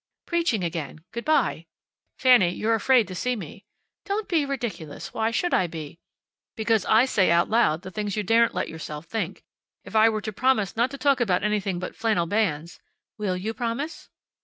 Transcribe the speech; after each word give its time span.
"Preaching 0.25 0.63
again. 0.63 1.01
Good 1.11 1.23
by." 1.25 1.67
"Fanny, 2.17 2.49
you're 2.55 2.73
afraid 2.73 3.07
to 3.07 3.13
see 3.13 3.35
me." 3.35 3.65
"Don't 4.03 4.27
be 4.27 4.45
ridiculous. 4.47 5.13
Why 5.13 5.29
should 5.29 5.53
I 5.53 5.67
be?" 5.67 5.99
"Because 6.55 6.85
I 6.85 7.05
say 7.05 7.31
aloud 7.31 7.83
the 7.83 7.91
things 7.91 8.15
you 8.17 8.23
daren't 8.23 8.55
let 8.55 8.67
yourself 8.67 9.05
think. 9.05 9.43
If 9.83 9.95
I 9.95 10.09
were 10.09 10.21
to 10.21 10.33
promise 10.33 10.75
not 10.75 10.89
to 10.89 10.97
talk 10.97 11.21
about 11.21 11.43
anything 11.43 11.77
but 11.77 11.95
flannel 11.95 12.25
bands" 12.25 12.79
"Will 13.19 13.37
you 13.37 13.53
promise?" 13.53 14.09